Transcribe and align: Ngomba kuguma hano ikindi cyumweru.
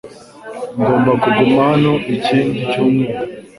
Ngomba 0.77 1.11
kuguma 1.21 1.61
hano 1.71 1.91
ikindi 2.15 2.57
cyumweru. 2.71 3.15